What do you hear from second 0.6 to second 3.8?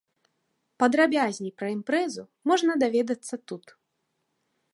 Падрабязней пра імпрэзу можна даведацца тут.